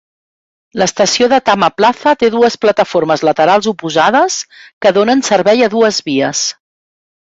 L'estació 0.81 1.27
de 1.33 1.39
Tama 1.49 1.69
Plaza 1.81 2.15
té 2.25 2.31
dues 2.37 2.57
plataformes 2.65 3.27
laterals 3.31 3.71
oposades 3.75 4.43
que 4.85 4.97
donen 5.01 5.27
servei 5.33 5.67
a 5.71 5.75
dues 5.79 6.07
vies. 6.13 6.47